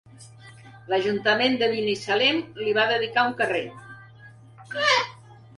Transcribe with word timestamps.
L'Ajuntament 0.93 1.57
de 1.63 1.67
Binissalem 1.75 2.41
li 2.63 2.73
va 2.79 2.87
dedicar 2.93 3.29
un 3.33 3.39
carrer. 3.43 3.65